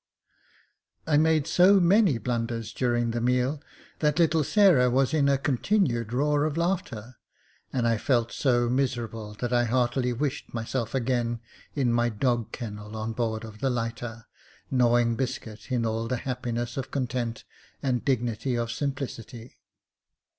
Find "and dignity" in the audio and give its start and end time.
17.83-18.55